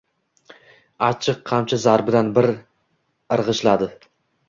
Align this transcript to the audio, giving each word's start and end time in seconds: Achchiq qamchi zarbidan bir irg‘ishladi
Achchiq 1.09 1.45
qamchi 1.51 1.81
zarbidan 1.85 2.35
bir 2.41 2.53
irg‘ishladi 3.39 3.95